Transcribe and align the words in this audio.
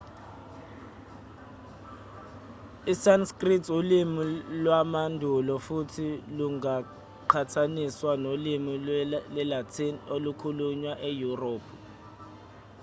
isanskrit 2.93 3.65
ulimi 3.79 4.23
lwamandulo 4.63 5.53
futhi 5.65 6.07
lungaqhathaniswa 6.37 8.11
nolimi 8.23 8.71
lwesilatin 8.85 9.93
olukhulunywa 10.15 10.93
eyurophu 11.09 11.75